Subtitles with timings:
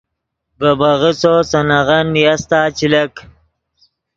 [0.59, 3.13] ڤے میغسّو سے نغن نیاستا چے لک